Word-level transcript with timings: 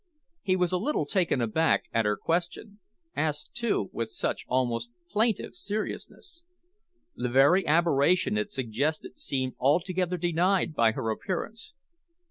He 0.41 0.55
was 0.55 0.71
a 0.71 0.79
little 0.79 1.05
taken 1.05 1.41
aback 1.41 1.83
at 1.93 2.05
her 2.05 2.17
question 2.17 2.79
asked, 3.15 3.53
too, 3.53 3.91
with 3.93 4.09
such 4.09 4.45
almost 4.47 4.89
plaintive 5.11 5.53
seriousness. 5.53 6.41
The 7.15 7.29
very 7.29 7.67
aberration 7.67 8.35
it 8.35 8.51
suggested 8.51 9.19
seemed 9.19 9.53
altogether 9.59 10.17
denied 10.17 10.73
by 10.73 10.93
her 10.93 11.11
appearance. 11.11 11.73